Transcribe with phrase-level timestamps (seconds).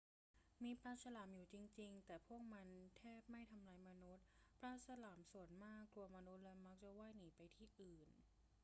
[0.63, 2.67] มีปลาฉลามอยู่จริง ๆ แต่พวกมัน
[2.97, 4.25] แทบไม่ทำร้ายมนุษย์
[4.61, 8.07] ปลาฉลามส่วนมากกลัวมนุษย์และมักจะว่ายหนีไปที่อื่น